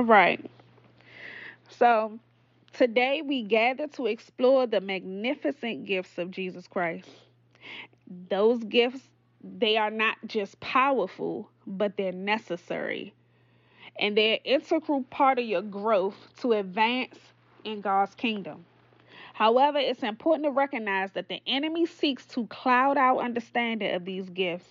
[0.00, 0.44] All right.
[1.68, 2.18] So
[2.72, 7.08] today we gather to explore the magnificent gifts of Jesus Christ.
[8.28, 9.00] Those gifts,
[9.42, 13.14] they are not just powerful, but they're necessary.
[13.98, 17.18] And they're an integral part of your growth to advance
[17.64, 18.64] in God's kingdom.
[19.40, 24.28] However, it's important to recognize that the enemy seeks to cloud our understanding of these
[24.28, 24.68] gifts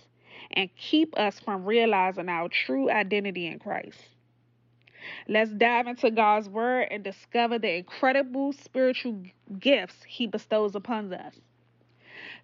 [0.52, 3.98] and keep us from realizing our true identity in Christ.
[5.26, 9.20] Let's dive into God's word and discover the incredible spiritual
[9.58, 11.34] gifts he bestows upon us.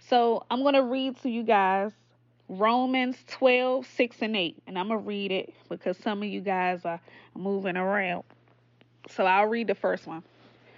[0.01, 1.93] So, I'm going to read to you guys
[2.49, 4.63] Romans 12, 6 and 8.
[4.67, 7.01] And I'm going to read it because some of you guys are
[7.37, 8.25] moving around.
[9.11, 10.25] So, I'll read the first one.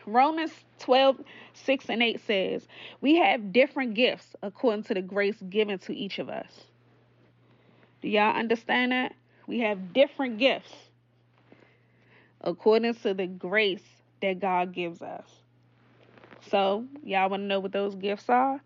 [0.09, 1.21] Romans 12,
[1.55, 2.67] 6 and 8 says,
[3.01, 6.65] We have different gifts according to the grace given to each of us.
[8.01, 9.15] Do y'all understand that?
[9.47, 10.73] We have different gifts
[12.41, 13.83] according to the grace
[14.23, 15.27] that God gives us.
[16.51, 18.61] So, y'all want to know what those gifts are?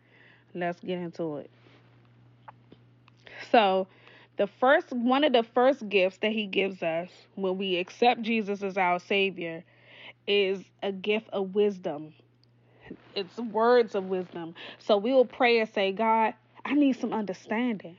[0.54, 1.50] Let's get into it.
[3.50, 3.88] So,
[4.36, 8.62] the first one of the first gifts that he gives us when we accept Jesus
[8.62, 9.64] as our savior
[10.26, 12.14] is a gift of wisdom.
[13.14, 14.54] It's words of wisdom.
[14.78, 17.96] So we will pray and say, God, I need some understanding.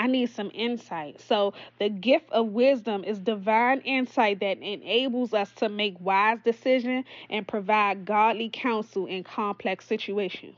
[0.00, 1.20] I need some insight.
[1.20, 7.04] So, the gift of wisdom is divine insight that enables us to make wise decisions
[7.28, 10.56] and provide godly counsel in complex situations.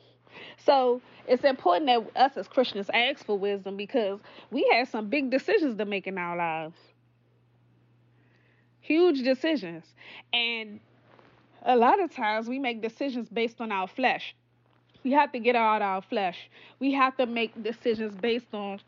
[0.65, 4.21] So, it's important that us as Christians ask for wisdom because
[4.53, 6.79] we have some big decisions to make in our lives.
[8.81, 9.85] Huge decisions.
[10.33, 10.79] And
[11.65, 14.35] a lot of times we make decisions based on our flesh.
[15.05, 16.51] We have to get out our flesh.
[16.79, 18.81] We have to make decisions based on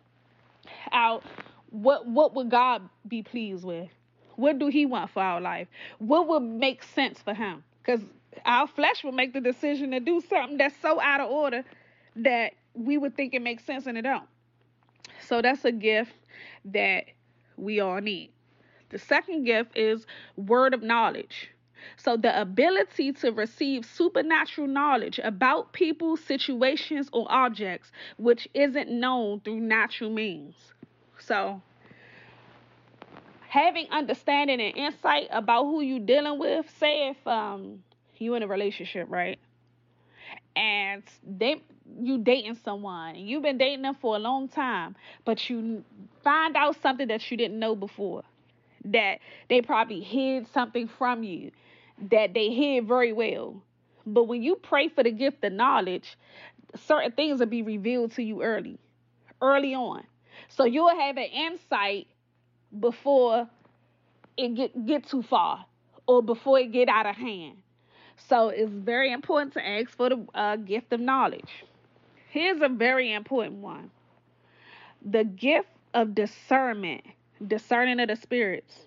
[0.92, 1.24] out
[1.70, 3.90] what what would God be pleased with?
[4.36, 5.68] What do he want for our life?
[5.98, 7.64] What would make sense for him?
[7.82, 8.00] Because
[8.44, 11.64] our flesh will make the decision to do something that's so out of order
[12.16, 14.28] that we would think it makes sense and it don't.
[15.26, 16.12] So that's a gift
[16.66, 17.04] that
[17.56, 18.30] we all need.
[18.90, 21.50] The second gift is word of knowledge.
[21.96, 29.40] So, the ability to receive supernatural knowledge about people, situations, or objects which isn't known
[29.40, 30.54] through natural means.
[31.18, 31.62] So,
[33.48, 37.82] having understanding and insight about who you're dealing with, say if um
[38.18, 39.38] you in a relationship, right?
[40.56, 41.62] And they
[42.00, 45.84] you dating someone and you've been dating them for a long time, but you
[46.22, 48.22] find out something that you didn't know before.
[48.86, 51.50] That they probably hid something from you
[52.10, 53.62] that they hid very well.
[54.06, 56.16] But when you pray for the gift of knowledge,
[56.76, 58.78] certain things will be revealed to you early,
[59.40, 60.04] early on.
[60.48, 62.06] So you'll have an insight
[62.78, 63.48] before
[64.36, 65.64] it get get too far
[66.06, 67.56] or before it get out of hand.
[68.28, 71.64] So it's very important to ask for the uh, gift of knowledge.
[72.30, 73.90] Here's a very important one:
[75.04, 77.02] the gift of discernment,
[77.46, 78.86] discerning of the spirits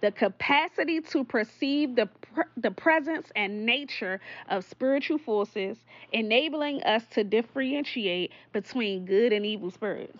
[0.00, 2.08] the capacity to perceive the,
[2.56, 5.78] the presence and nature of spiritual forces,
[6.12, 10.18] enabling us to differentiate between good and evil spirits.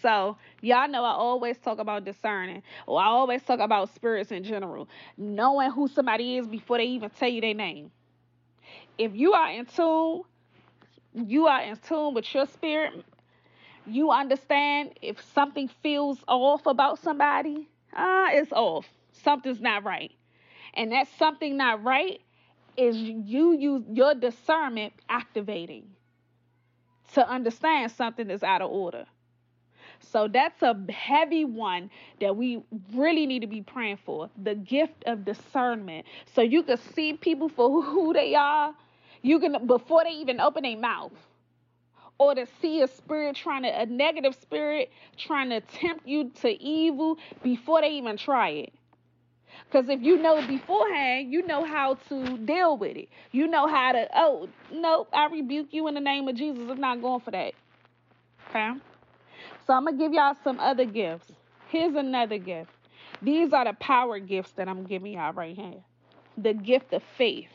[0.00, 4.44] So, y'all know I always talk about discerning, or I always talk about spirits in
[4.44, 7.90] general, knowing who somebody is before they even tell you their name.
[8.96, 10.22] If you are in tune,
[11.14, 13.04] you are in tune with your spirit,
[13.86, 18.86] you understand if something feels off about somebody, ah, it's off.
[19.12, 20.12] Something's not right.
[20.74, 22.20] And that something not right
[22.76, 25.84] is you use your discernment activating
[27.14, 29.04] to understand something is out of order.
[30.00, 31.90] So that's a heavy one
[32.20, 32.62] that we
[32.94, 36.06] really need to be praying for the gift of discernment.
[36.34, 38.74] So you can see people for who they are.
[39.22, 41.12] You can, before they even open their mouth,
[42.20, 46.50] or to see a spirit trying to, a negative spirit trying to tempt you to
[46.62, 48.74] evil before they even try it.
[49.64, 53.08] Because if you know beforehand, you know how to deal with it.
[53.32, 56.68] You know how to, oh, nope, I rebuke you in the name of Jesus.
[56.68, 57.54] I'm not going for that.
[58.50, 58.72] Okay?
[59.66, 61.32] So I'm going to give y'all some other gifts.
[61.68, 62.70] Here's another gift.
[63.22, 65.80] These are the power gifts that I'm giving y'all right here.
[66.36, 67.48] The gift of faith.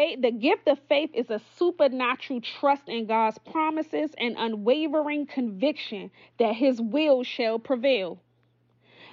[0.00, 6.10] Faith, the gift of faith is a supernatural trust in God's promises and unwavering conviction
[6.38, 8.18] that his will shall prevail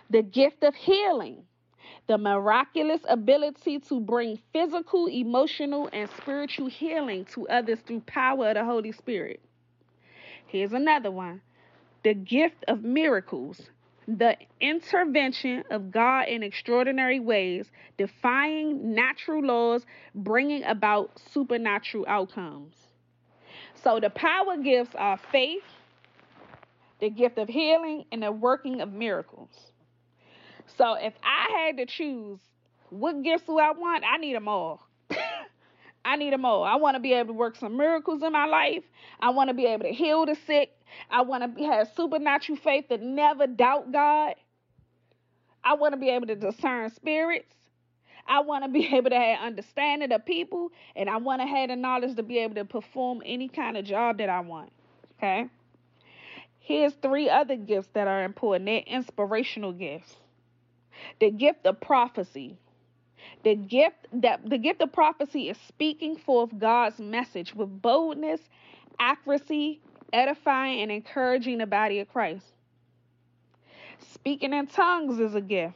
[0.10, 1.44] the gift of healing.
[2.07, 8.56] the miraculous ability to bring physical, emotional, and spiritual healing to others through power of
[8.56, 9.42] the Holy Spirit.
[10.48, 11.42] Here's another one
[12.04, 13.69] the gift of miracles,
[14.07, 22.74] the intervention of God in extraordinary ways, defying natural laws, bringing about supernatural outcomes.
[23.83, 25.63] So the power gifts are faith,
[27.00, 29.71] the gift of healing, and the working of miracles.
[30.77, 32.39] So if I had to choose
[32.89, 34.87] what gifts do I want, I need them all.
[36.07, 36.63] I need them all.
[36.63, 38.83] I want to be able to work some miracles in my life.
[39.19, 40.71] I want to be able to heal the sick.
[41.12, 44.36] I want to have supernatural faith to never doubt God.
[45.65, 47.54] I want to be able to discern spirits.
[48.25, 51.68] I want to be able to have understanding of people, and I want to have
[51.68, 54.71] the knowledge to be able to perform any kind of job that I want.
[55.18, 55.48] Okay.
[56.60, 58.65] Here's three other gifts that are important.
[58.65, 60.15] They're inspirational gifts.
[61.19, 62.57] The gift of prophecy.
[63.47, 68.41] The gift that the gift of prophecy is speaking forth God's message with boldness,
[68.99, 69.79] accuracy,
[70.11, 72.45] edifying, and encouraging the body of Christ.
[73.99, 75.75] Speaking in tongues is a gift.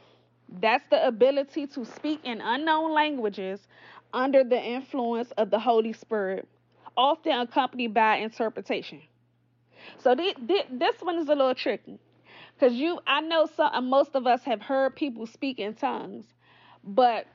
[0.60, 3.66] That's the ability to speak in unknown languages
[4.12, 6.46] under the influence of the Holy Spirit,
[6.94, 9.00] often accompanied by interpretation.
[9.96, 11.98] So this, one is a little tricky
[12.54, 16.26] because you, I know some, most of us have heard people speak in tongues,
[16.84, 17.26] but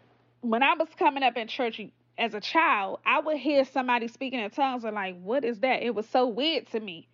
[0.41, 1.81] when I was coming up in church
[2.17, 5.83] as a child, I would hear somebody speaking in tongues and like, what is that?
[5.83, 7.07] It was so weird to me.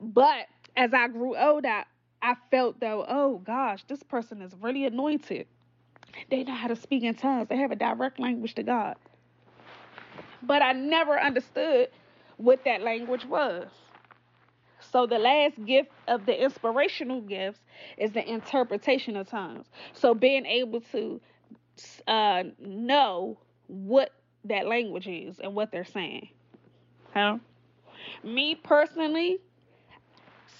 [0.00, 1.84] But as I grew older,
[2.22, 5.46] I felt though, oh gosh, this person is really anointed.
[6.30, 7.48] They know how to speak in tongues.
[7.48, 8.96] They have a direct language to God.
[10.42, 11.88] But I never understood
[12.36, 13.68] what that language was.
[14.92, 17.60] So the last gift of the inspirational gifts
[17.98, 19.66] is the interpretation of tongues.
[19.92, 21.20] So being able to
[22.06, 24.12] uh, know what
[24.44, 26.28] that language is and what they're saying.
[27.12, 27.38] Huh?
[28.22, 29.38] Me personally,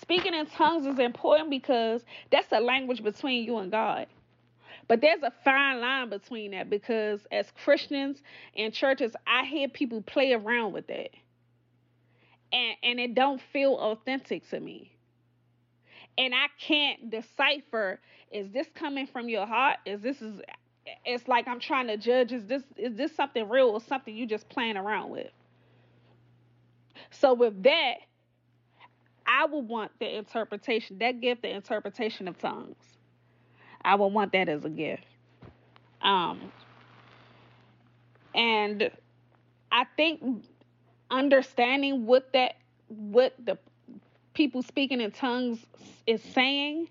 [0.00, 4.06] speaking in tongues is important because that's a language between you and God.
[4.88, 8.22] But there's a fine line between that because as Christians
[8.56, 11.10] and churches, I hear people play around with that
[12.52, 14.92] and and it don't feel authentic to me
[16.18, 20.40] and i can't decipher is this coming from your heart is this is
[21.04, 24.26] it's like i'm trying to judge is this is this something real or something you
[24.26, 25.30] just playing around with?
[27.10, 27.94] So with that
[29.26, 32.76] i would want the interpretation that gift the interpretation of tongues.
[33.82, 35.04] I would want that as a gift.
[36.02, 36.52] Um
[38.34, 38.90] and
[39.72, 40.44] i think
[41.10, 42.56] understanding what that
[42.88, 43.58] what the
[44.34, 45.58] people speaking in tongues
[46.06, 46.88] is saying,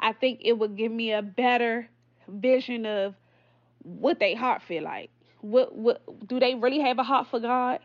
[0.00, 1.88] I think it would give me a better
[2.30, 3.14] vision of
[3.82, 5.10] what they heart feel like.
[5.40, 7.80] What what do they really have a heart for God?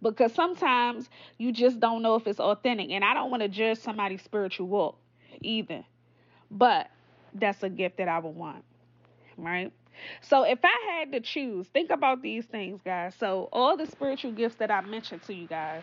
[0.00, 2.90] Because sometimes you just don't know if it's authentic.
[2.90, 4.98] And I don't want to judge somebody's spiritual walk
[5.40, 5.84] either.
[6.50, 6.90] But
[7.34, 8.64] that's a gift that I would want.
[9.36, 9.72] Right?
[10.20, 13.14] So if I had to choose, think about these things, guys.
[13.14, 15.82] So all the spiritual gifts that I mentioned to you guys,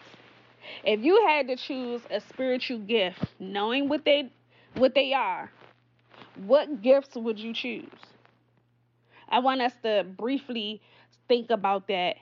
[0.84, 4.32] if you had to choose a spiritual gift, knowing what they
[4.76, 5.50] what they are,
[6.46, 7.90] what gifts would you choose?
[9.30, 10.82] I want us to briefly
[11.28, 12.18] think about that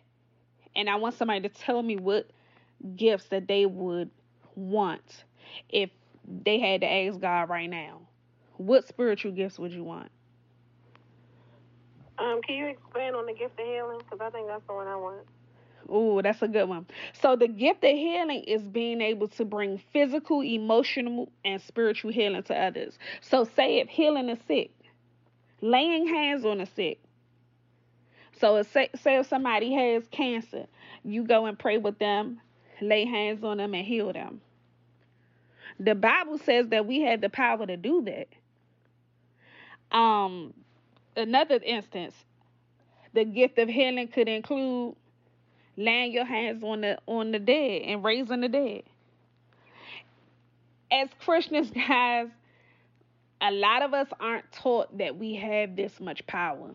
[0.76, 2.30] and I want somebody to tell me what
[2.96, 4.10] gifts that they would
[4.56, 5.24] want
[5.70, 5.90] if
[6.44, 8.02] they had to ask God right now.
[8.58, 10.12] What spiritual gifts would you want?
[12.20, 14.00] Um, can you expand on the gift of healing?
[14.00, 15.26] Because I think that's the one I want.
[15.90, 16.86] Oh, that's a good one.
[17.22, 22.44] So the gift of healing is being able to bring physical, emotional, and spiritual healing
[22.44, 22.98] to others.
[23.22, 24.72] So say if healing is sick,
[25.62, 27.00] laying hands on the sick.
[28.40, 30.68] So say, say if somebody has cancer,
[31.04, 32.40] you go and pray with them,
[32.82, 34.42] lay hands on them, and heal them.
[35.80, 38.28] The Bible says that we have the power to do that.
[39.96, 40.54] Um,
[41.16, 42.14] another instance,
[43.14, 44.96] the gift of healing could include
[45.78, 48.84] laying your hands on the on the dead and raising the dead.
[50.92, 52.28] As Christians, guys,
[53.42, 56.72] a lot of us aren't taught that we have this much power.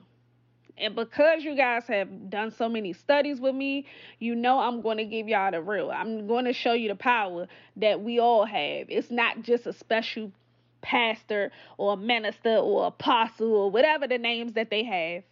[0.79, 3.87] And because you guys have done so many studies with me,
[4.19, 5.91] you know I'm going to give y'all the real.
[5.91, 8.87] I'm going to show you the power that we all have.
[8.89, 10.33] It's not just a special
[10.81, 15.23] pastor or minister or apostle or whatever the names that they have.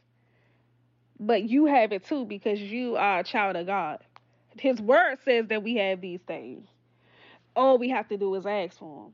[1.20, 3.98] But you have it too because you are a child of God.
[4.58, 6.66] His word says that we have these things.
[7.54, 9.12] All we have to do is ask for them.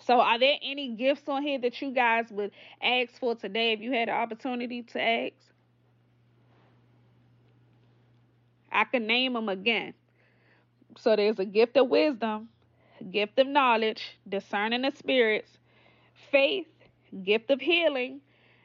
[0.00, 2.50] So, are there any gifts on here that you guys would
[2.82, 5.34] ask for today if you had the opportunity to ask?
[8.70, 9.94] I can name them again.
[10.98, 12.48] So, there's a gift of wisdom,
[13.10, 15.50] gift of knowledge, discerning the spirits,
[16.32, 16.66] faith,
[17.22, 18.20] gift of healing,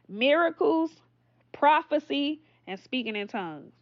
[0.10, 0.92] miracles,
[1.60, 3.74] prophecy, and speaking in tongues.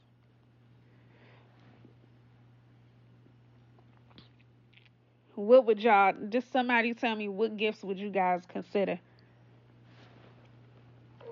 [5.35, 8.99] What would y'all just somebody tell me what gifts would you guys consider?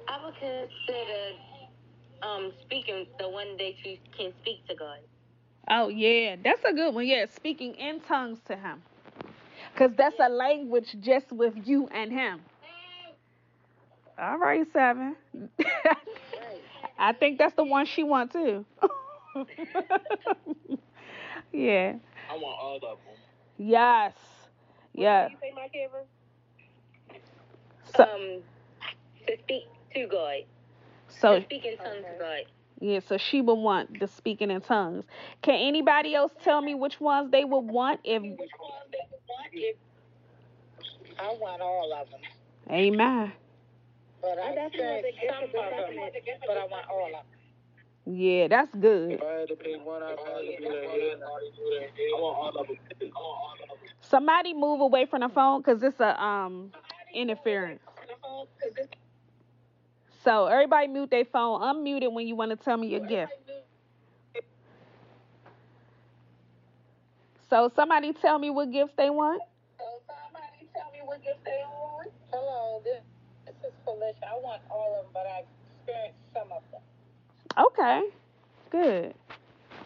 [0.07, 1.33] I would consider
[2.21, 4.99] um speaking the one that you can speak to God.
[5.67, 7.07] Oh yeah, that's a good one.
[7.07, 8.83] Yeah, speaking in tongues to him.
[9.75, 12.41] Cause that's a language just with you and him.
[14.19, 15.15] All right, seven.
[16.97, 18.65] I think that's the one she wants too.
[21.51, 21.93] yeah.
[22.29, 22.97] I want all of them.
[23.57, 24.13] Yes.
[24.93, 25.29] Yeah.
[25.29, 26.05] You say my Kevin?
[27.95, 28.41] So, um
[29.27, 30.43] to speak to God.
[31.07, 32.41] so to speak in tongues to God.
[32.79, 35.05] yeah, so she would want the speaking in tongues.
[35.41, 38.23] Can anybody else tell me which ones they would want if
[41.17, 42.19] I want all of them,
[42.69, 43.31] Amen.
[44.25, 48.15] But I That's another experienced some of of them, but I want all of them.
[48.17, 49.11] Yeah, that's good.
[49.11, 51.21] If I had to pick one, I'd probably do that head.
[51.21, 52.77] I want all of them.
[53.01, 53.77] I want all of them.
[54.01, 56.71] Somebody move away from the phone because it's a um
[57.13, 57.81] interference.
[60.23, 61.61] So everybody mute their phone.
[61.61, 63.31] Unmute it when you want to tell me your gift.
[67.47, 69.41] So somebody tell me what gifts they want.
[72.31, 73.01] Hello, this,
[73.99, 74.15] this.
[74.23, 75.43] I want all of them, but I
[75.79, 76.81] experienced some of them.
[77.57, 78.03] Okay.
[78.71, 79.13] Good.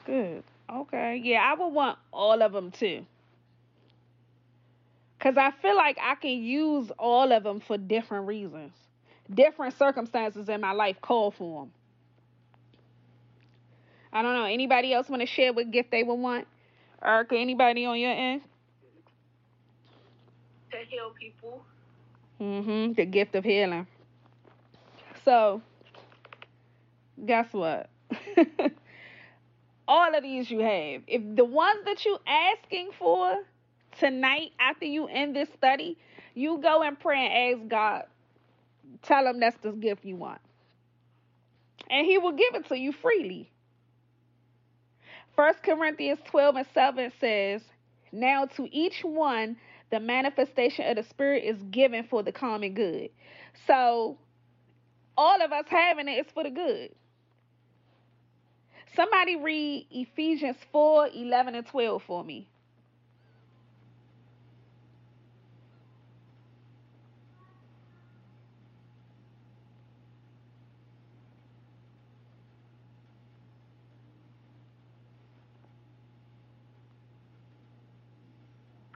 [0.05, 0.43] Good.
[0.71, 1.21] Okay.
[1.23, 3.05] Yeah, I would want all of them too.
[5.19, 8.73] Cuz I feel like I can use all of them for different reasons.
[9.33, 11.73] Different circumstances in my life call for them.
[14.11, 14.45] I don't know.
[14.45, 16.47] Anybody else want to share what gift they would want?
[17.03, 18.41] Erica, anybody on your end?
[20.71, 21.63] To heal people.
[22.41, 22.93] Mm-hmm.
[22.93, 23.85] The gift of healing.
[25.29, 25.61] So,
[27.23, 27.87] guess what?
[29.87, 31.03] All of these you have.
[31.05, 33.35] If the ones that you're asking for
[33.99, 35.99] tonight after you end this study,
[36.33, 38.03] you go and pray and ask God.
[39.03, 40.41] Tell him that's the gift you want.
[41.91, 43.51] And he will give it to you freely.
[45.35, 47.61] First Corinthians 12 and 7 says,
[48.11, 49.57] Now to each one
[49.91, 53.11] the manifestation of the Spirit is given for the common good.
[53.67, 54.17] So,
[55.19, 56.91] all of us having it is for the good.
[58.95, 62.47] Somebody read Ephesians 4 11 and 12 for me.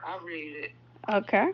[0.02, 0.70] I read it.
[1.12, 1.48] Okay.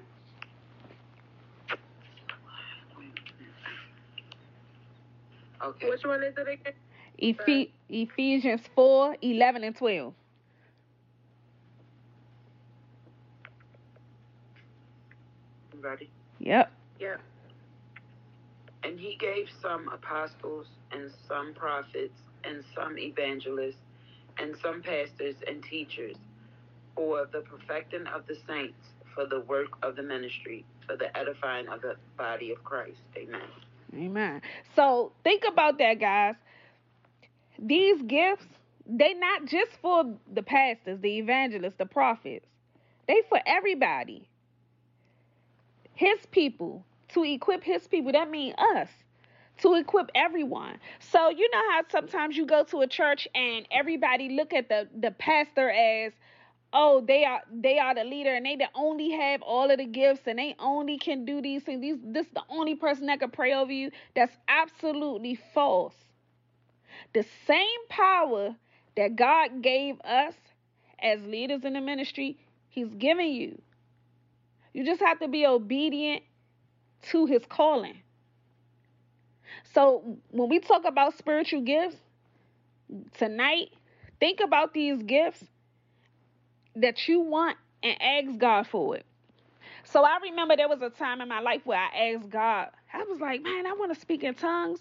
[5.65, 5.89] Okay.
[5.89, 6.73] Which one is it again?
[7.23, 10.15] Ephe- uh, Ephesians 4 11 and 12.
[15.83, 16.11] Ready?
[16.39, 16.73] Yep.
[16.99, 17.17] Yeah.
[18.83, 23.77] And he gave some apostles, and some prophets, and some evangelists,
[24.39, 26.17] and some pastors and teachers,
[26.95, 28.79] for the perfecting of the saints,
[29.15, 33.01] for the work of the ministry, for the edifying of the body of Christ.
[33.17, 33.41] Amen.
[33.95, 34.43] Amen.
[34.77, 36.35] So think about that, guys.
[37.59, 38.47] These gifts,
[38.87, 42.47] they not just for the pastors, the evangelists, the prophets.
[43.07, 44.29] They for everybody.
[45.95, 48.13] His people, to equip his people.
[48.13, 48.89] That means us.
[49.59, 50.79] To equip everyone.
[51.01, 54.89] So you know how sometimes you go to a church and everybody look at the,
[54.99, 56.13] the pastor as
[56.73, 59.87] oh they are they are the leader and they the only have all of the
[59.87, 61.81] gifts and they only can do these things.
[61.81, 63.91] These this is the only person that can pray over you.
[64.15, 65.95] That's absolutely false.
[67.13, 68.55] The same power
[68.97, 70.35] that god gave us
[71.03, 73.61] as leaders in the ministry he's giving you.
[74.73, 76.23] You just have to be obedient
[77.11, 77.97] to his calling.
[79.73, 81.97] So when we talk about spiritual gifts
[83.17, 83.71] tonight
[84.19, 85.45] think about these gifts
[86.83, 89.07] that you want and ask God for it.
[89.85, 93.05] So I remember there was a time in my life where I asked God, I
[93.05, 94.81] was like, man, I want to speak in tongues.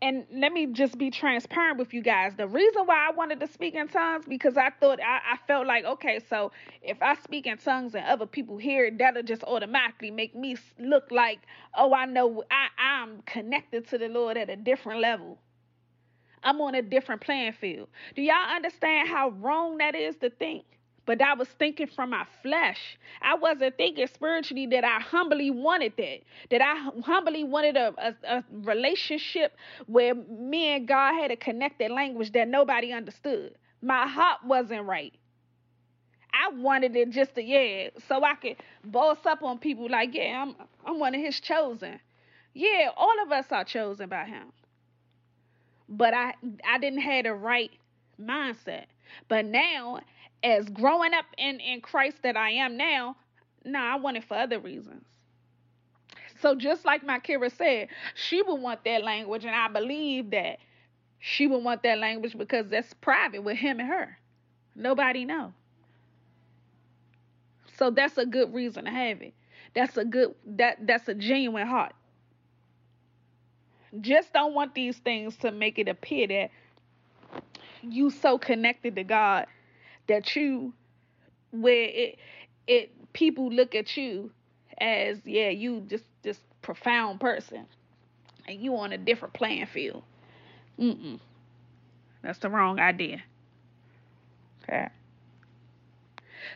[0.00, 2.34] and let me just be transparent with you guys.
[2.36, 5.66] The reason why I wanted to speak in tongues because I thought I, I felt
[5.66, 6.52] like okay, so
[6.82, 10.56] if I speak in tongues and other people hear it, that'll just automatically make me
[10.78, 11.40] look like
[11.76, 15.38] oh I know I I'm connected to the Lord at a different level.
[16.44, 17.88] I'm on a different playing field.
[18.16, 20.64] Do y'all understand how wrong that is to think?
[21.08, 22.98] But I was thinking from my flesh.
[23.22, 26.18] I wasn't thinking spiritually that I humbly wanted that,
[26.50, 31.90] that I humbly wanted a, a, a, relationship where me and God had a connected
[31.90, 33.54] language that nobody understood.
[33.80, 35.14] My heart wasn't right.
[36.34, 40.44] I wanted it just to, yeah, so I could boss up on people like, yeah,
[40.46, 41.98] I'm, I'm one of his chosen.
[42.52, 44.52] Yeah, all of us are chosen by him.
[45.88, 46.34] But I,
[46.68, 47.70] I didn't have the right
[48.20, 48.84] mindset.
[49.28, 50.00] But now
[50.42, 53.16] as growing up in, in Christ that I am now,
[53.64, 55.04] no, nah, I want it for other reasons.
[56.40, 60.58] So just like my Kira said, she would want that language, and I believe that
[61.18, 64.18] she would want that language because that's private with him and her.
[64.76, 65.52] Nobody know.
[67.76, 69.34] So that's a good reason to have it.
[69.74, 71.92] That's a good that that's a genuine heart.
[74.00, 76.50] Just don't want these things to make it appear that
[77.82, 79.46] you so connected to God
[80.08, 80.72] that you
[81.50, 82.18] where it
[82.66, 84.30] it people look at you
[84.78, 87.66] as yeah you just this profound person.
[88.46, 90.02] And you on a different playing field.
[90.78, 91.18] Mm-mm.
[92.22, 93.22] that's the wrong idea.
[94.62, 94.88] Okay.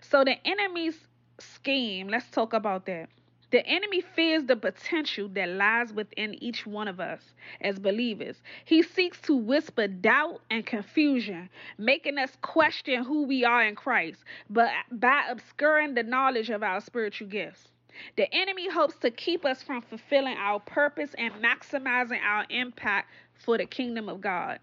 [0.01, 0.99] So the enemy's
[1.39, 3.09] scheme let's talk about that
[3.53, 8.43] the enemy fears the potential that lies within each one of us as believers.
[8.65, 14.25] He seeks to whisper doubt and confusion, making us question who we are in Christ,
[14.49, 17.69] but by obscuring the knowledge of our spiritual gifts.
[18.17, 23.59] The enemy hopes to keep us from fulfilling our purpose and maximizing our impact for
[23.59, 24.61] the kingdom of God.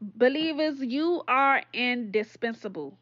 [0.00, 2.96] Believers, you are indispensable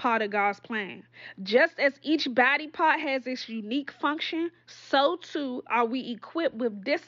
[0.00, 1.02] part of God's plan.
[1.42, 6.86] Just as each body part has its unique function, so too are we equipped with
[6.86, 7.02] this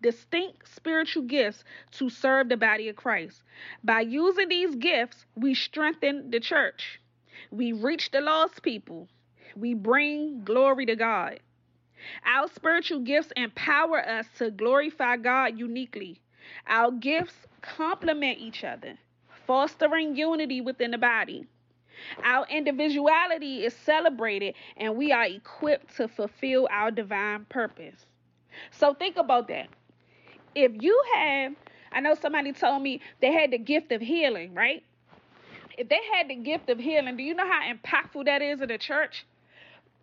[0.00, 3.42] distinct spiritual gifts to serve the body of Christ.
[3.84, 6.98] By using these gifts, we strengthen the church.
[7.50, 9.08] We reach the lost people.
[9.54, 11.40] We bring glory to God.
[12.24, 16.22] Our spiritual gifts empower us to glorify God uniquely.
[16.66, 18.96] Our gifts complement each other,
[19.46, 21.46] fostering unity within the body.
[22.22, 28.06] Our individuality is celebrated and we are equipped to fulfill our divine purpose.
[28.70, 29.68] So think about that.
[30.54, 31.52] If you have,
[31.92, 34.82] I know somebody told me they had the gift of healing, right?
[35.76, 38.68] If they had the gift of healing, do you know how impactful that is in
[38.68, 39.24] the church?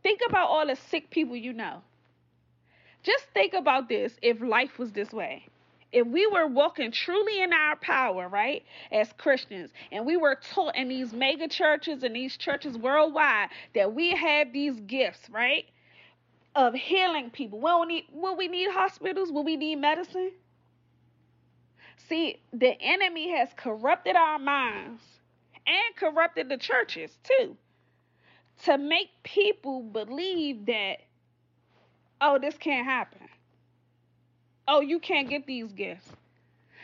[0.03, 1.81] Think about all the sick people you know.
[3.03, 5.47] Just think about this if life was this way
[5.95, 10.75] if we were walking truly in our power, right, as Christians, and we were taught
[10.75, 15.63] in these mega churches and these churches worldwide that we have these gifts, right,
[16.53, 17.62] of healing people.
[17.62, 19.31] Will we need, will we need hospitals?
[19.31, 20.34] Will we need medicine?
[22.10, 25.01] See, the enemy has corrupted our minds
[25.65, 27.55] and corrupted the churches too
[28.65, 30.97] to make people believe that,
[32.19, 33.24] oh, this can't happen
[34.67, 36.10] oh, you can't get these gifts.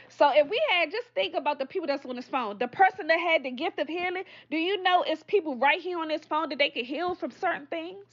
[0.10, 3.08] So if we had just think about the people that's on this phone, the person
[3.08, 6.24] that had the gift of healing, do you know it's people right here on this
[6.26, 8.06] phone that they can heal from certain things?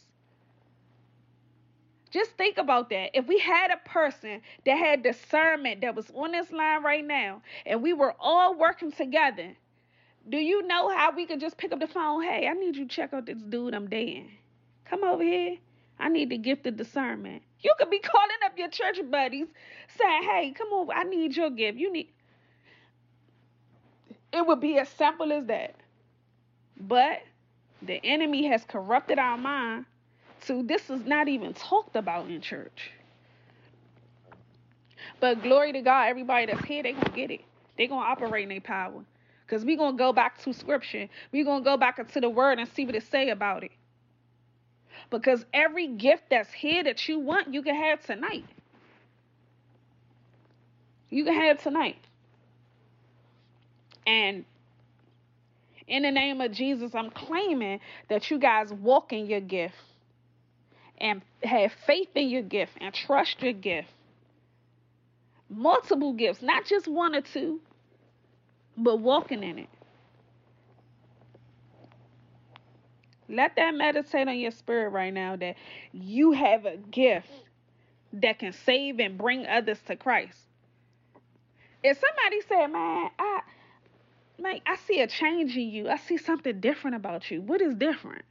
[2.10, 3.10] Just think about that.
[3.14, 7.42] If we had a person that had discernment that was on this line right now,
[7.66, 9.54] and we were all working together,
[10.28, 12.22] do you know how we could just pick up the phone?
[12.22, 14.30] Hey, I need you to check out this dude I'm dating.
[14.86, 15.58] Come over here.
[15.98, 17.42] I need the gift of discernment.
[17.60, 19.48] You could be calling up your church buddies
[19.98, 21.78] saying, hey, come on, I need your gift.
[21.78, 22.08] You need.
[24.32, 25.74] It would be as simple as that.
[26.80, 27.20] But
[27.82, 29.86] the enemy has corrupted our mind
[30.40, 32.92] so this is not even talked about in church.
[35.20, 37.42] But glory to God, everybody that's here, they gonna get it.
[37.76, 39.04] they gonna operate in their power.
[39.46, 41.08] Because we gonna go back to scripture.
[41.32, 43.72] we gonna go back into the word and see what it say about it.
[45.10, 48.44] Because every gift that's here that you want, you can have tonight.
[51.10, 51.98] You can have tonight.
[54.06, 54.44] And
[55.86, 59.74] in the name of Jesus, I'm claiming that you guys walk in your gift
[60.98, 63.88] and have faith in your gift and trust your gift.
[65.48, 67.60] Multiple gifts, not just one or two,
[68.76, 69.68] but walking in it.
[73.28, 75.56] Let that meditate on your spirit right now that
[75.92, 77.28] you have a gift
[78.14, 80.38] that can save and bring others to Christ.
[81.82, 83.40] If somebody said, "Man, I,
[84.38, 85.88] man, I see a change in you.
[85.88, 87.42] I see something different about you.
[87.42, 88.24] What is different?"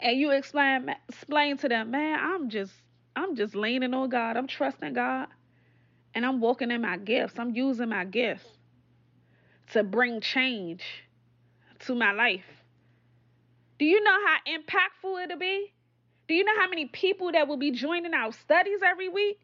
[0.00, 2.74] And you explain explain to them, "Man, I'm just
[3.16, 4.36] I'm just leaning on God.
[4.36, 5.28] I'm trusting God,
[6.14, 7.38] and I'm walking in my gifts.
[7.38, 8.48] I'm using my gifts
[9.72, 10.84] to bring change
[11.80, 12.61] to my life."
[13.82, 15.72] Do you know how impactful it'll be?
[16.28, 19.40] Do you know how many people that will be joining our studies every week?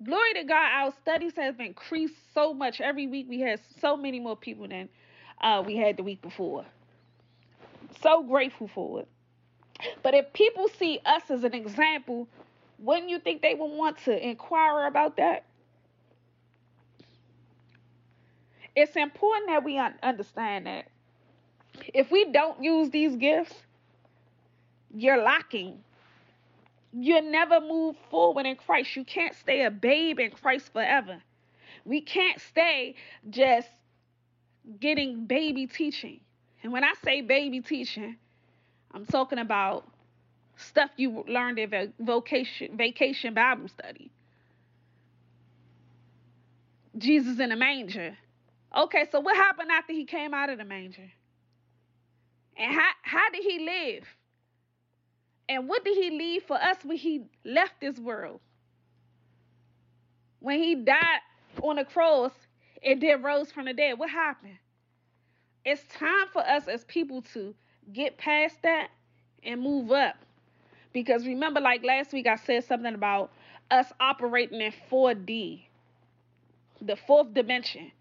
[0.00, 3.26] Glory to God, our studies have increased so much every week.
[3.28, 4.88] We had so many more people than
[5.40, 6.64] uh, we had the week before.
[8.00, 9.08] So grateful for it.
[10.04, 12.28] But if people see us as an example,
[12.78, 15.46] wouldn't you think they would want to inquire about that?
[18.76, 20.86] It's important that we understand that
[21.94, 23.54] if we don't use these gifts,
[24.94, 25.78] you're lacking.
[26.92, 28.96] You'll never move forward in Christ.
[28.96, 31.22] You can't stay a babe in Christ forever.
[31.84, 32.94] We can't stay
[33.30, 33.68] just
[34.78, 36.20] getting baby teaching.
[36.62, 38.16] And when I say baby teaching,
[38.92, 39.88] I'm talking about
[40.56, 44.10] stuff you learned in vocation, vacation Bible study.
[46.98, 48.16] Jesus in the manger.
[48.76, 51.10] Okay, so what happened after he came out of the manger?
[52.56, 54.04] And how, how did he live?
[55.48, 58.40] And what did he leave for us when he left this world?
[60.40, 61.20] When he died
[61.62, 62.32] on the cross
[62.82, 64.58] and then rose from the dead, what happened?
[65.64, 67.54] It's time for us as people to
[67.92, 68.88] get past that
[69.44, 70.16] and move up.
[70.92, 73.30] Because remember, like last week, I said something about
[73.70, 75.62] us operating in 4D,
[76.80, 77.92] the fourth dimension.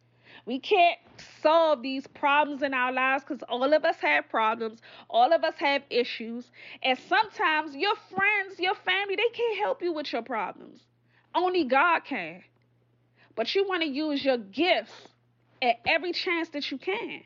[0.46, 0.98] We can't
[1.42, 5.54] solve these problems in our lives because all of us have problems, all of us
[5.58, 6.50] have issues,
[6.82, 10.82] and sometimes your friends, your family, they can't help you with your problems.
[11.36, 12.44] Only God can.
[13.36, 14.94] But you want to use your gifts
[15.62, 17.22] at every chance that you can.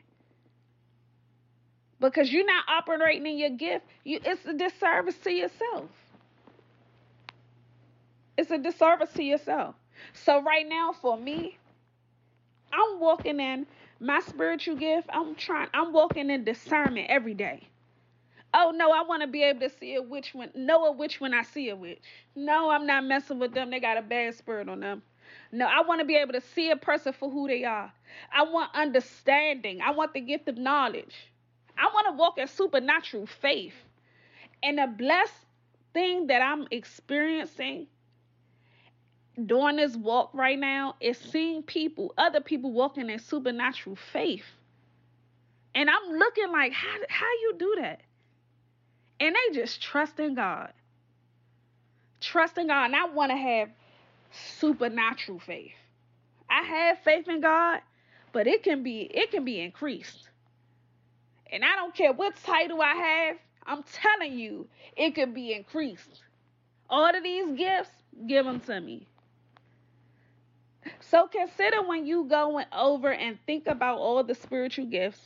[1.98, 5.90] Because you're not operating in your gift, you, it's a disservice to yourself.
[8.36, 9.74] It's a disservice to yourself.
[10.12, 11.56] So, right now, for me,
[12.76, 13.66] I'm walking in
[14.00, 15.08] my spiritual gift.
[15.12, 17.68] I'm trying, I'm walking in discernment every day.
[18.54, 21.20] Oh no, I want to be able to see a witch when know a witch
[21.20, 22.02] when I see a witch.
[22.34, 23.70] No, I'm not messing with them.
[23.70, 25.02] They got a bad spirit on them.
[25.52, 27.92] No, I want to be able to see a person for who they are.
[28.32, 29.80] I want understanding.
[29.80, 31.14] I want the gift of knowledge.
[31.76, 33.74] I want to walk in supernatural faith.
[34.62, 35.34] And the blessed
[35.92, 37.86] thing that I'm experiencing
[39.44, 44.44] during this walk right now is seeing people, other people walking in supernatural faith.
[45.74, 48.00] And I'm looking like, how, how you do that?
[49.20, 50.72] And they just trust in God.
[52.20, 52.86] Trust in God.
[52.86, 53.68] And I want to have
[54.58, 55.72] supernatural faith.
[56.48, 57.80] I have faith in God,
[58.32, 60.28] but it can be it can be increased.
[61.50, 66.22] And I don't care what title I have, I'm telling you, it could be increased.
[66.88, 67.90] All of these gifts,
[68.26, 69.06] give them to me.
[71.10, 75.20] So consider when you going over and think about all the spiritual gifts,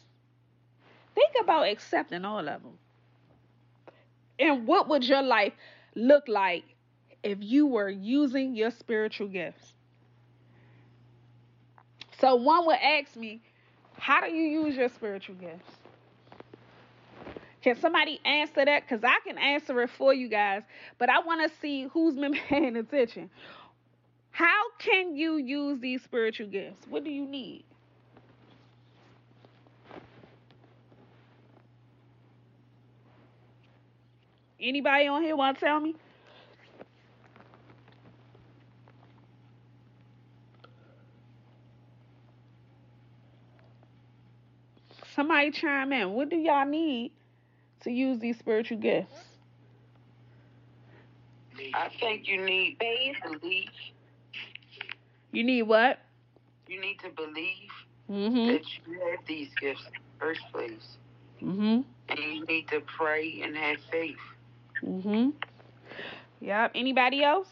[1.15, 2.79] think about accepting all of them.
[4.39, 5.55] And what would your life
[5.95, 6.65] look like
[7.23, 9.73] if you were using your spiritual gifts?
[12.21, 13.41] So one would ask me,
[13.97, 15.71] how do you use your spiritual gifts?
[17.63, 18.83] Can somebody answer that?
[18.89, 20.63] Because I can answer it for you guys,
[20.99, 23.31] but I want to see who's been paying attention.
[24.41, 26.87] How can you use these spiritual gifts?
[26.89, 27.63] What do you need?
[34.59, 35.95] Anybody on here want to tell me?
[45.15, 46.15] Somebody chime in.
[46.15, 47.13] What do y'all need
[47.83, 49.13] to use these spiritual gifts?
[51.75, 53.69] I think you need faith, and belief,
[55.33, 55.99] you need what?
[56.67, 57.71] You need to believe
[58.11, 58.53] mm-hmm.
[58.53, 60.99] that you have these gifts in the first place.
[61.43, 61.81] Mm-hmm.
[62.09, 64.17] And you need to pray and have faith.
[64.83, 65.31] Mm-hmm.
[66.41, 66.73] Yep.
[66.75, 67.49] Anybody else?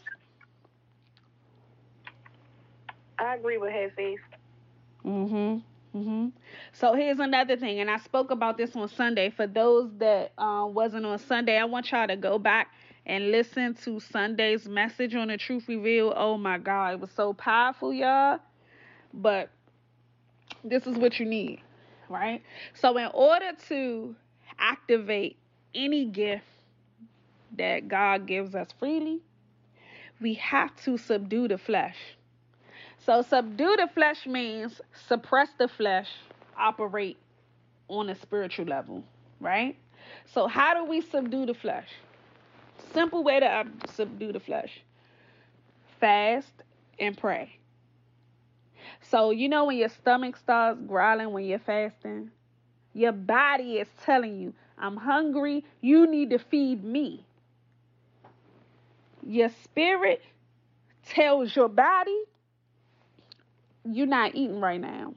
[3.17, 4.19] I agree with have faith.
[5.05, 5.97] Mm-hmm.
[5.97, 6.27] Mm-hmm.
[6.73, 9.31] So here's another thing, and I spoke about this on Sunday.
[9.31, 12.71] For those that uh, wasn't on Sunday, I want y'all to go back
[13.09, 16.13] and listen to Sunday's message on the Truth Revealed.
[16.15, 18.37] Oh my God, it was so powerful, y'all.
[19.11, 19.49] But
[20.63, 21.63] this is what you need,
[22.07, 22.43] right?
[22.75, 24.15] So, in order to
[24.59, 25.37] activate
[25.73, 26.45] any gift
[27.57, 29.21] that God gives us freely,
[30.21, 31.97] we have to subdue the flesh.
[32.99, 36.09] So subdue the flesh means suppress the flesh,
[36.55, 37.17] operate
[37.87, 39.03] on a spiritual level,
[39.39, 39.75] right?
[40.27, 41.87] So how do we subdue the flesh?
[42.93, 44.81] Simple way to uh, subdue the flesh.
[45.99, 46.51] Fast
[46.99, 47.59] and pray.
[49.01, 52.31] So you know when your stomach starts growling when you're fasting,
[52.93, 57.25] your body is telling you, I'm hungry, you need to feed me.
[59.25, 60.21] Your spirit
[61.05, 62.17] tells your body,
[63.85, 65.13] you're not eating right now.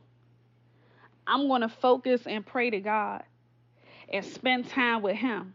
[1.26, 3.22] I'm going to focus and pray to God
[4.12, 5.54] and spend time with Him.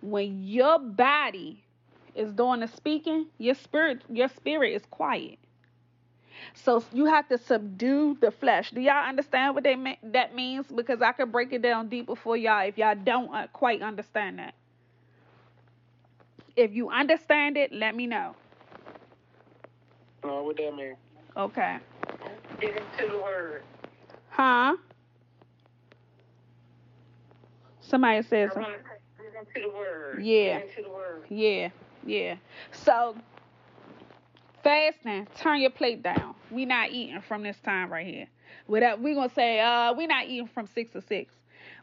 [0.00, 1.64] When your body
[2.14, 5.38] is doing the speaking, your spirit, your spirit is quiet.
[6.54, 8.70] So you have to subdue the flesh.
[8.70, 10.66] Do y'all understand what they that means?
[10.66, 14.38] Because I could break it down deeper for y'all if y'all don't uh, quite understand
[14.38, 14.54] that.
[16.56, 18.34] If you understand it, let me know.
[20.24, 20.96] No, what that mean?
[21.36, 21.78] Okay.
[22.60, 23.62] Get into the word.
[24.30, 24.76] Huh?
[27.80, 28.66] Somebody says Get
[29.38, 30.22] into the word.
[30.22, 30.58] Yeah.
[30.60, 31.24] Into the word.
[31.28, 31.70] Yeah,
[32.04, 32.36] yeah.
[32.72, 33.16] So
[34.62, 36.34] fasting, turn your plate down.
[36.50, 38.26] We not eating from this time right here.
[38.66, 41.34] Without we gonna say, uh, we not eating from six to six.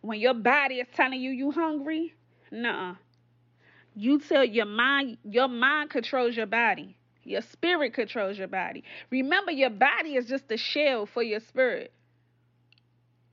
[0.02, 2.14] When your body is telling you you hungry,
[2.52, 2.96] nah.
[3.96, 6.98] You tell your mind, your mind controls your body.
[7.24, 8.84] Your spirit controls your body.
[9.10, 11.92] Remember, your body is just a shell for your spirit.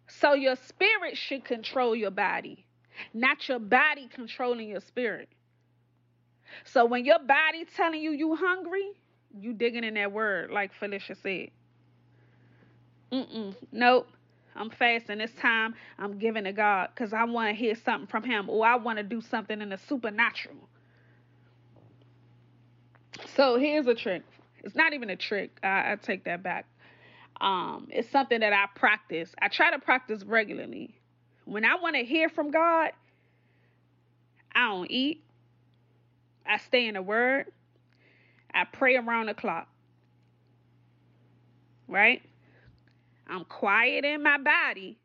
[0.08, 2.64] So your spirit should control your body,
[3.14, 5.28] not your body controlling your spirit.
[6.64, 8.90] So when your body telling you you hungry,
[9.38, 11.50] you digging in that word, like Felicia said.
[13.12, 13.54] Mm-mm.
[13.72, 14.08] Nope.
[14.54, 15.74] I'm fasting this time.
[15.98, 18.98] I'm giving to God because I want to hear something from Him, or I want
[18.98, 20.68] to do something in the supernatural.
[23.36, 24.22] So here's a trick.
[24.62, 25.58] It's not even a trick.
[25.62, 26.66] I, I take that back.
[27.40, 29.34] Um, it's something that I practice.
[29.40, 30.94] I try to practice regularly.
[31.44, 32.90] When I want to hear from God,
[34.54, 35.24] I don't eat.
[36.46, 37.46] I stay in the Word.
[38.52, 39.68] I pray around the clock.
[41.88, 42.22] Right?
[43.26, 44.98] I'm quiet in my body.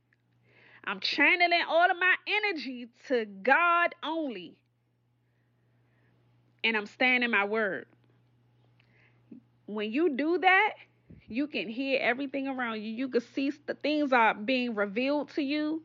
[0.84, 4.56] I'm channeling all of my energy to God only.
[6.64, 7.88] And I'm staying in my word.
[9.66, 10.74] When you do that,
[11.28, 12.92] you can hear everything around you.
[12.92, 15.84] You can see the things are being revealed to you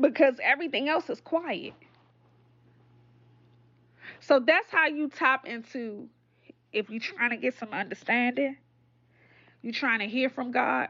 [0.00, 1.74] because everything else is quiet.
[4.20, 6.08] So that's how you tap into
[6.72, 8.56] if you're trying to get some understanding,
[9.62, 10.88] you're trying to hear from God,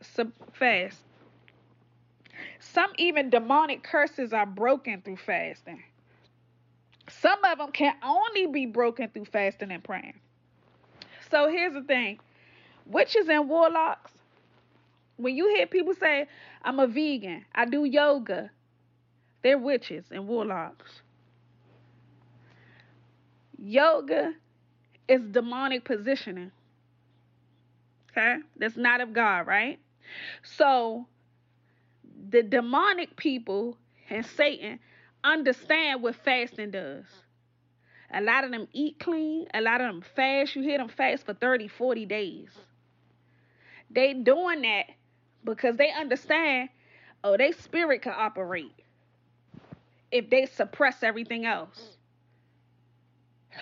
[0.00, 0.98] so fast.
[2.60, 5.82] Some even demonic curses are broken through fasting.
[7.08, 10.14] Some of them can only be broken through fasting and praying.
[11.30, 12.20] So here's the thing
[12.86, 14.12] witches and warlocks,
[15.18, 16.26] when you hear people say,
[16.62, 18.50] I'm a vegan, I do yoga,
[19.42, 21.02] they're witches and warlocks.
[23.58, 24.32] Yoga
[25.08, 26.52] is demonic positioning.
[28.10, 28.36] Okay?
[28.56, 29.80] That's not of God, right?
[30.42, 31.06] So
[32.30, 33.76] the demonic people
[34.08, 34.78] and Satan
[35.24, 37.04] understand what fasting does.
[38.12, 39.48] A lot of them eat clean.
[39.52, 40.54] A lot of them fast.
[40.54, 42.48] You hear them fast for 30, 40 days.
[43.90, 44.86] They doing that
[45.54, 46.68] because they understand,
[47.24, 48.72] oh, their spirit can operate
[50.10, 51.96] if they suppress everything else.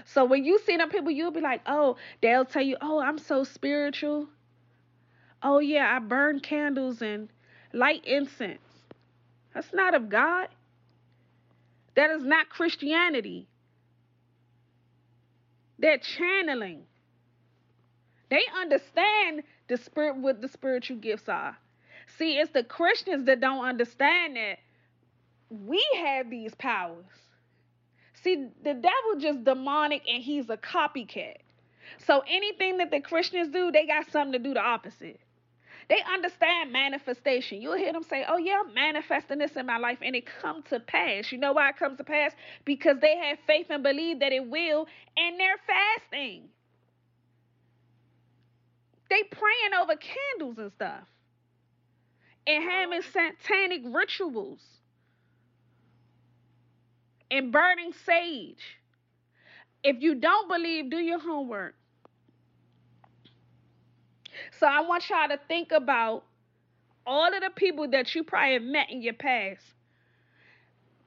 [0.04, 3.18] So when you see them people, you'll be like, oh, they'll tell you, oh, I'm
[3.18, 4.28] so spiritual.
[5.42, 7.28] Oh, yeah, I burn candles and
[7.72, 8.60] light incense.
[9.54, 10.48] That's not of God.
[11.94, 13.48] That is not Christianity.
[15.78, 16.82] They're channeling.
[18.28, 21.56] They understand the spirit what the spiritual gifts are.
[22.18, 24.58] See, it's the Christians that don't understand that
[25.50, 27.04] we have these powers.
[28.22, 31.36] See, the devil just demonic and he's a copycat.
[32.06, 35.20] So anything that the Christians do, they got something to do the opposite.
[35.88, 37.62] They understand manifestation.
[37.62, 40.64] You'll hear them say, Oh, yeah, I'm manifesting this in my life, and it comes
[40.70, 41.30] to pass.
[41.30, 42.32] You know why it comes to pass?
[42.64, 46.48] Because they have faith and believe that it will, and they're fasting.
[49.08, 51.04] They praying over candles and stuff.
[52.46, 54.60] And having satanic rituals.
[57.30, 58.78] And burning sage.
[59.82, 61.74] If you don't believe, do your homework.
[64.58, 66.24] So I want y'all to think about
[67.06, 69.62] all of the people that you probably have met in your past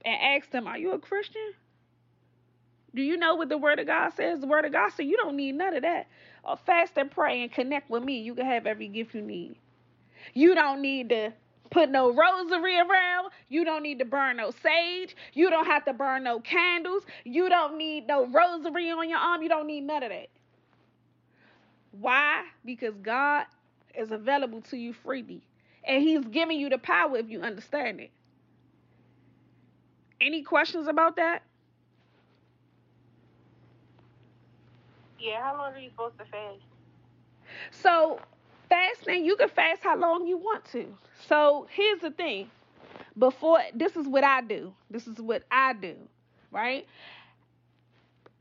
[0.06, 1.54] and ask them, Are you a Christian?
[2.96, 4.40] Do you know what the word of God says?
[4.40, 6.08] The word of God says you don't need none of that.
[6.44, 8.20] Or fast and pray and connect with me.
[8.22, 9.58] You can have every gift you need.
[10.34, 11.34] You don't need to
[11.70, 13.32] put no rosary around.
[13.48, 15.16] You don't need to burn no sage.
[15.34, 17.04] You don't have to burn no candles.
[17.26, 19.42] You don't need no rosary on your arm.
[19.42, 20.28] You don't need none of that.
[21.92, 22.44] Why?
[22.66, 23.46] Because God
[23.98, 25.42] is available to you freely.
[25.84, 28.12] And He's giving you the power if you understand it.
[30.22, 31.44] Any questions about that?
[35.20, 36.62] Yeah, how long are you supposed to fast?
[37.72, 38.20] So,
[38.70, 40.86] fasting, you can fast how long you want to.
[41.28, 42.50] So, here's the thing.
[43.18, 44.74] Before, this is what I do.
[44.90, 45.96] This is what I do,
[46.52, 46.88] right?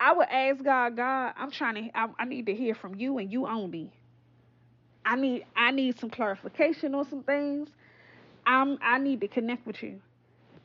[0.01, 3.19] I would ask God, God, I'm trying to, I, I need to hear from you
[3.19, 3.91] and you only.
[5.05, 7.71] I need, I need some clarification on some things.
[8.47, 10.01] I'm, I need to connect with you.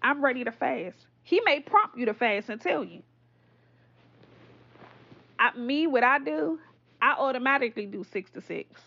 [0.02, 0.98] I'm ready to fast.
[1.24, 3.02] He may prompt you to fast and tell you.
[5.40, 6.60] I, me, what I do,
[7.02, 8.82] I automatically do six to six.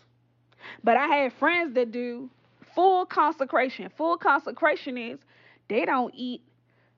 [0.84, 2.30] But I have friends that do
[2.74, 3.90] full consecration.
[3.96, 5.18] Full consecration is
[5.68, 6.42] they don't eat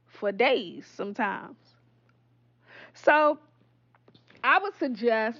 [0.06, 1.56] for days sometimes.
[2.94, 3.38] So
[4.42, 5.38] I would suggest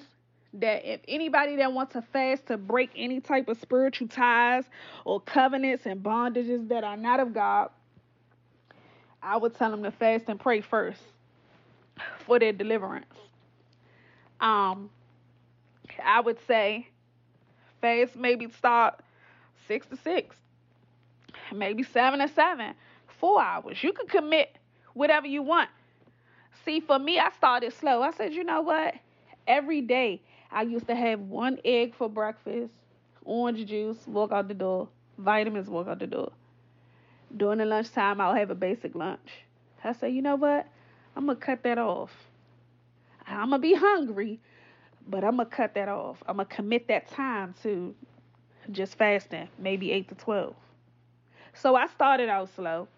[0.54, 4.64] that if anybody that wants to fast to break any type of spiritual ties
[5.04, 7.70] or covenants and bondages that are not of God,
[9.22, 11.02] I would tell them to fast and pray first
[12.26, 13.06] for their deliverance.
[14.40, 14.90] Um,
[16.02, 16.88] I would say
[17.80, 19.00] fast maybe start
[19.66, 20.36] six to six,
[21.54, 22.74] maybe seven to seven,
[23.20, 23.82] four hours.
[23.82, 24.56] You can commit
[24.94, 25.70] whatever you want.
[26.64, 28.02] See, for me, I started slow.
[28.02, 28.94] I said, you know what?
[29.46, 32.72] Every day I used to have one egg for breakfast,
[33.24, 36.32] orange juice, walk out the door, vitamins, walk out the door.
[37.36, 39.30] During the lunchtime, I'll have a basic lunch.
[39.84, 40.66] I said, you know what?
[41.16, 42.10] I'm going to cut that off.
[43.26, 44.40] I'm going to be hungry,
[45.08, 46.22] but I'm to cut that off.
[46.26, 47.94] I'm to commit that time to
[48.70, 50.54] just fasting, maybe 8 to 12.
[51.54, 52.88] So I started out slow.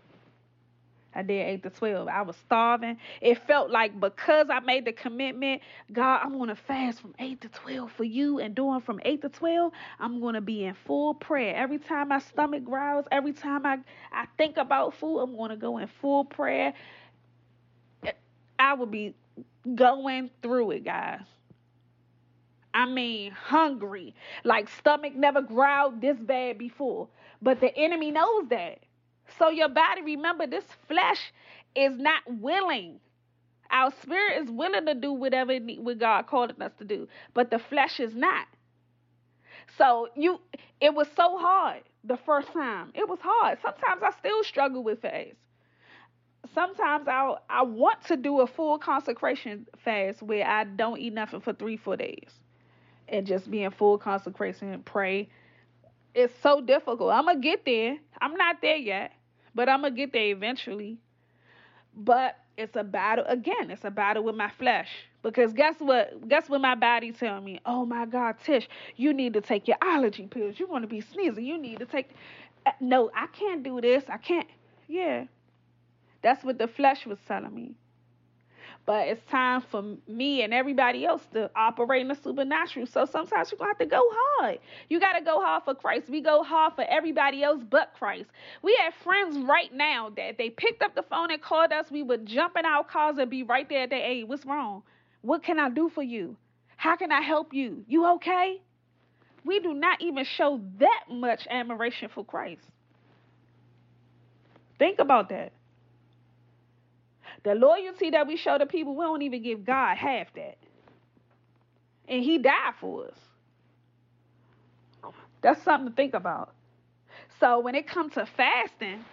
[1.14, 2.08] I did 8 to 12.
[2.08, 2.96] I was starving.
[3.20, 7.40] It felt like because I made the commitment, God, I'm going to fast from 8
[7.40, 8.38] to 12 for you.
[8.38, 11.56] And doing from 8 to 12, I'm going to be in full prayer.
[11.56, 13.78] Every time my stomach growls, every time I,
[14.12, 16.74] I think about food, I'm going to go in full prayer.
[18.58, 19.14] I will be
[19.74, 21.22] going through it, guys.
[22.74, 24.14] I mean, hungry.
[24.44, 27.08] Like stomach never growled this bad before.
[27.42, 28.80] But the enemy knows that.
[29.38, 31.32] So your body, remember, this flesh
[31.74, 33.00] is not willing.
[33.70, 37.58] Our spirit is willing to do whatever what God called us to do, but the
[37.58, 38.46] flesh is not.
[39.78, 40.40] So you,
[40.80, 42.92] it was so hard the first time.
[42.94, 43.58] It was hard.
[43.62, 45.36] Sometimes I still struggle with fast.
[46.54, 51.40] Sometimes I I want to do a full consecration fast where I don't eat nothing
[51.40, 52.39] for three four days,
[53.10, 55.28] and just be in full consecration and pray.
[56.14, 57.12] It's so difficult.
[57.12, 57.98] I'm gonna get there.
[58.20, 59.12] I'm not there yet
[59.54, 60.98] but I'm gonna get there eventually.
[61.94, 63.70] But it's a battle again.
[63.70, 64.88] It's a battle with my flesh
[65.22, 66.28] because guess what?
[66.28, 67.60] Guess what my body tell me?
[67.66, 70.58] Oh my God, Tish, you need to take your allergy pills.
[70.58, 71.44] You want to be sneezing.
[71.44, 72.10] You need to take.
[72.64, 74.04] Uh, no, I can't do this.
[74.08, 74.46] I can't.
[74.88, 75.24] Yeah,
[76.22, 77.74] that's what the flesh was telling me.
[78.86, 82.86] But it's time for me and everybody else to operate in the supernatural.
[82.86, 84.58] So sometimes you're going to have to go hard.
[84.88, 86.08] You got to go hard for Christ.
[86.08, 88.30] We go hard for everybody else but Christ.
[88.62, 91.86] We have friends right now that they picked up the phone and called us.
[91.90, 94.28] We would jump in our cars and be right there at their aid.
[94.28, 94.82] What's wrong?
[95.22, 96.36] What can I do for you?
[96.76, 97.84] How can I help you?
[97.86, 98.60] You okay?
[99.44, 102.62] We do not even show that much admiration for Christ.
[104.78, 105.52] Think about that.
[107.42, 110.58] The loyalty that we show to people, we don't even give God half that.
[112.08, 113.18] And He died for us.
[115.42, 116.52] That's something to think about.
[117.38, 119.04] So when it comes to fasting,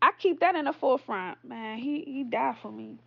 [0.00, 1.38] I keep that in the forefront.
[1.44, 2.98] Man, he, he died for me.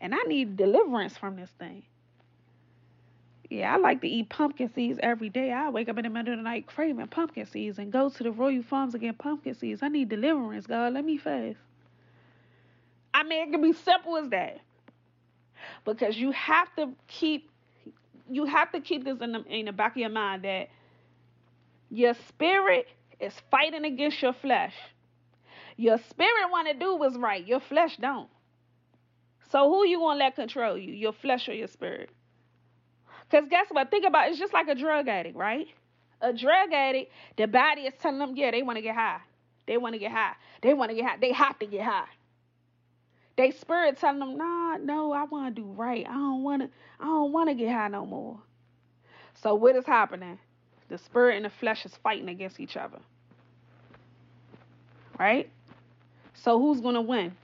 [0.00, 1.84] And I need deliverance from this thing.
[3.48, 5.52] Yeah, I like to eat pumpkin seeds every day.
[5.52, 8.22] I wake up in the middle of the night craving pumpkin seeds and go to
[8.22, 9.82] the Royal Farms and get pumpkin seeds.
[9.82, 10.92] I need deliverance, God.
[10.92, 11.58] Let me fast.
[13.18, 14.60] I mean, it can be simple as that.
[15.84, 17.50] Because you have to keep
[18.30, 20.68] you have to keep this in the in the back of your mind that
[21.90, 22.86] your spirit
[23.18, 24.74] is fighting against your flesh.
[25.76, 27.44] Your spirit want to do what's right.
[27.44, 28.28] Your flesh don't.
[29.50, 30.92] So who you gonna let control you?
[30.92, 32.10] Your flesh or your spirit?
[33.28, 33.90] Because guess what?
[33.90, 34.30] Think about it.
[34.30, 35.66] it's just like a drug addict, right?
[36.20, 39.20] A drug addict, the body is telling them, yeah, they want to get high.
[39.66, 40.34] They want to get high.
[40.62, 41.16] They want to get high.
[41.20, 42.06] They have to get high.
[43.38, 46.04] They spirit telling them, nah, no, I want to do right.
[46.08, 46.68] I don't want to.
[46.98, 48.40] I don't want to get high no more.
[49.36, 50.40] So what is happening?
[50.88, 52.98] The spirit and the flesh is fighting against each other.
[55.20, 55.48] Right?
[56.34, 57.36] So who's gonna win?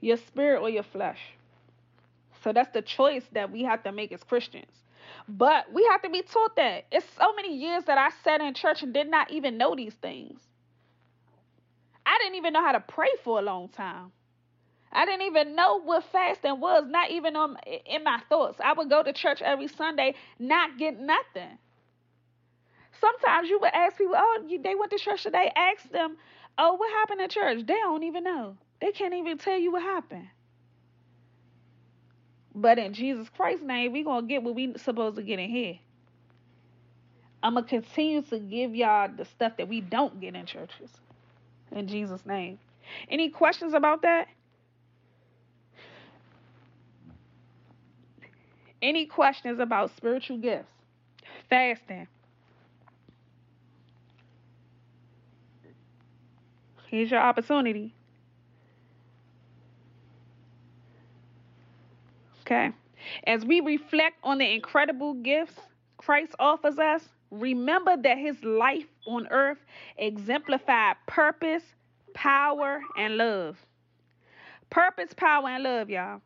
[0.00, 1.18] Your spirit or your flesh?
[2.44, 4.70] So that's the choice that we have to make as Christians.
[5.28, 6.84] But we have to be taught that.
[6.92, 9.94] It's so many years that I sat in church and did not even know these
[9.94, 10.40] things.
[12.06, 14.12] I didn't even know how to pray for a long time.
[14.94, 18.60] I didn't even know what fasting was, not even on, in my thoughts.
[18.62, 21.58] I would go to church every Sunday, not get nothing.
[23.00, 25.50] Sometimes you would ask people, oh, they went to church today.
[25.56, 26.16] Ask them,
[26.58, 27.66] oh, what happened at church?
[27.66, 28.56] They don't even know.
[28.80, 30.28] They can't even tell you what happened.
[32.54, 35.50] But in Jesus Christ's name, we're going to get what we supposed to get in
[35.50, 35.78] here.
[37.42, 40.90] I'm going to continue to give y'all the stuff that we don't get in churches.
[41.72, 42.58] In Jesus' name.
[43.10, 44.28] Any questions about that?
[48.84, 50.68] Any questions about spiritual gifts?
[51.48, 52.06] Fasting.
[56.88, 57.94] Here's your opportunity.
[62.42, 62.72] Okay.
[63.26, 65.58] As we reflect on the incredible gifts
[65.96, 69.64] Christ offers us, remember that his life on earth
[69.96, 71.62] exemplified purpose,
[72.12, 73.56] power, and love.
[74.68, 76.20] Purpose, power, and love, y'all.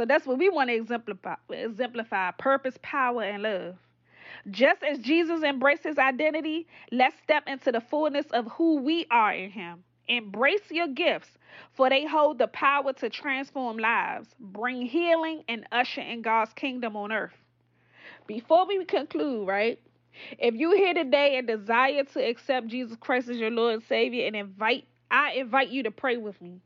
[0.00, 3.76] So that's what we want to exemplify, exemplify purpose, power, and love.
[4.50, 9.34] Just as Jesus embraced his identity, let's step into the fullness of who we are
[9.34, 9.84] in him.
[10.08, 11.28] Embrace your gifts,
[11.74, 16.96] for they hold the power to transform lives, bring healing, and usher in God's kingdom
[16.96, 17.36] on earth.
[18.26, 19.78] Before we conclude, right?
[20.38, 24.26] If you here today and desire to accept Jesus Christ as your Lord and Savior,
[24.26, 26.62] and invite, I invite you to pray with me.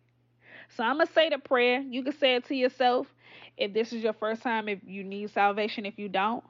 [0.76, 1.80] So I'm gonna say the prayer.
[1.80, 3.14] You can say it to yourself.
[3.57, 6.45] If this is your first time, if you need salvation, if you don't,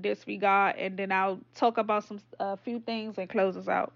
[0.00, 3.92] disregard, and then I'll talk about some a uh, few things and close us out.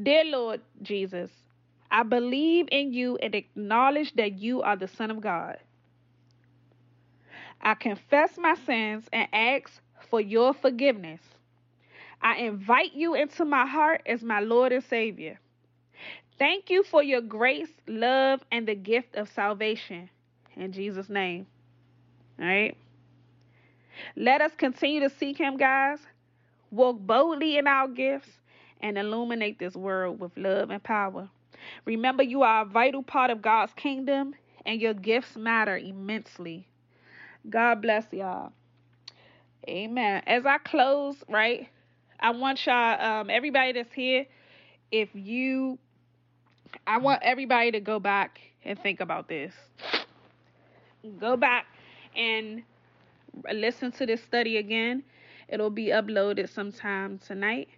[0.00, 1.30] Dear Lord Jesus,
[1.90, 5.58] I believe in you and acknowledge that you are the Son of God.
[7.60, 9.80] I confess my sins and ask
[10.10, 11.20] for your forgiveness.
[12.20, 15.38] I invite you into my heart as my Lord and Savior.
[16.38, 20.10] Thank you for your grace, love, and the gift of salvation.
[20.56, 21.46] In Jesus' name.
[22.38, 22.76] All right.
[24.16, 25.98] Let us continue to seek Him, guys.
[26.70, 28.28] Walk boldly in our gifts
[28.80, 31.28] and illuminate this world with love and power.
[31.84, 34.34] Remember, you are a vital part of God's kingdom,
[34.66, 36.66] and your gifts matter immensely.
[37.48, 38.52] God bless y'all.
[39.68, 40.22] Amen.
[40.26, 41.68] As I close, right,
[42.20, 44.26] I want y'all, um, everybody that's here,
[44.90, 45.78] if you,
[46.86, 49.54] I want everybody to go back and think about this.
[51.18, 51.66] Go back
[52.16, 52.62] and
[53.52, 55.02] listen to this study again.
[55.48, 57.68] It'll be uploaded sometime tonight